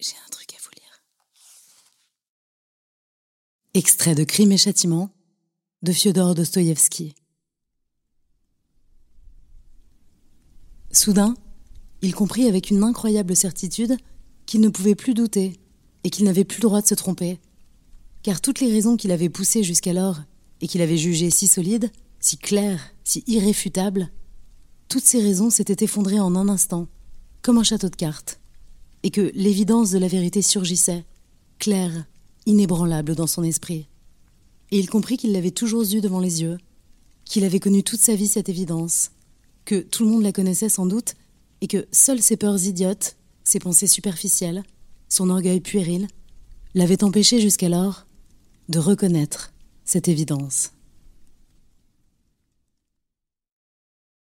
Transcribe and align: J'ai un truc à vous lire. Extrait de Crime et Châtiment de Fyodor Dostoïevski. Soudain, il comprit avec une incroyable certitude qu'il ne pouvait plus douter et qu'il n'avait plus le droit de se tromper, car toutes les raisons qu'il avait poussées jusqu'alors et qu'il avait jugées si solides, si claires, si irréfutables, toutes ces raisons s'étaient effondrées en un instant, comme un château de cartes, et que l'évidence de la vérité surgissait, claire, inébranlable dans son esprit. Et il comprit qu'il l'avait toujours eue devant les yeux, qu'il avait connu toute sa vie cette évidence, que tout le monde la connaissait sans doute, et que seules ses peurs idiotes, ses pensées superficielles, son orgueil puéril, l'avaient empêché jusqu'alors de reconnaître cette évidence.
J'ai 0.00 0.16
un 0.26 0.30
truc 0.30 0.54
à 0.54 0.56
vous 0.62 0.70
lire. 0.76 1.02
Extrait 3.74 4.14
de 4.14 4.24
Crime 4.24 4.50
et 4.50 4.56
Châtiment 4.56 5.10
de 5.82 5.92
Fyodor 5.92 6.34
Dostoïevski. 6.34 7.14
Soudain, 10.90 11.34
il 12.00 12.14
comprit 12.14 12.48
avec 12.48 12.70
une 12.70 12.82
incroyable 12.82 13.36
certitude 13.36 13.98
qu'il 14.46 14.62
ne 14.62 14.70
pouvait 14.70 14.94
plus 14.94 15.12
douter 15.12 15.60
et 16.04 16.08
qu'il 16.08 16.24
n'avait 16.24 16.44
plus 16.44 16.58
le 16.62 16.68
droit 16.68 16.80
de 16.80 16.86
se 16.86 16.94
tromper, 16.94 17.38
car 18.22 18.40
toutes 18.40 18.60
les 18.60 18.72
raisons 18.72 18.96
qu'il 18.96 19.12
avait 19.12 19.28
poussées 19.28 19.62
jusqu'alors 19.62 20.20
et 20.62 20.66
qu'il 20.66 20.80
avait 20.80 20.96
jugées 20.96 21.30
si 21.30 21.46
solides, 21.46 21.92
si 22.20 22.38
claires, 22.38 22.94
si 23.04 23.22
irréfutables, 23.26 24.10
toutes 24.88 25.04
ces 25.04 25.20
raisons 25.20 25.50
s'étaient 25.50 25.84
effondrées 25.84 26.20
en 26.20 26.34
un 26.36 26.48
instant, 26.48 26.88
comme 27.42 27.58
un 27.58 27.64
château 27.64 27.90
de 27.90 27.96
cartes, 27.96 28.40
et 29.02 29.10
que 29.10 29.30
l'évidence 29.34 29.90
de 29.90 29.98
la 29.98 30.08
vérité 30.08 30.42
surgissait, 30.42 31.04
claire, 31.58 32.04
inébranlable 32.46 33.14
dans 33.14 33.26
son 33.26 33.42
esprit. 33.42 33.88
Et 34.70 34.78
il 34.78 34.88
comprit 34.88 35.16
qu'il 35.16 35.32
l'avait 35.32 35.50
toujours 35.50 35.82
eue 35.82 36.00
devant 36.00 36.20
les 36.20 36.42
yeux, 36.42 36.58
qu'il 37.24 37.44
avait 37.44 37.60
connu 37.60 37.82
toute 37.82 38.00
sa 38.00 38.14
vie 38.14 38.28
cette 38.28 38.48
évidence, 38.48 39.10
que 39.64 39.80
tout 39.80 40.04
le 40.04 40.10
monde 40.10 40.22
la 40.22 40.32
connaissait 40.32 40.68
sans 40.68 40.86
doute, 40.86 41.14
et 41.60 41.66
que 41.66 41.86
seules 41.92 42.22
ses 42.22 42.36
peurs 42.36 42.64
idiotes, 42.64 43.16
ses 43.44 43.58
pensées 43.58 43.86
superficielles, 43.86 44.62
son 45.08 45.30
orgueil 45.30 45.60
puéril, 45.60 46.08
l'avaient 46.74 47.04
empêché 47.04 47.40
jusqu'alors 47.40 48.06
de 48.68 48.78
reconnaître 48.78 49.52
cette 49.84 50.08
évidence. 50.08 50.72